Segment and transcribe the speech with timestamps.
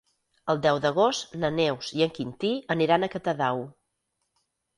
[0.51, 3.63] El deu d'agost na Neus i en Quintí aniran a Catadau.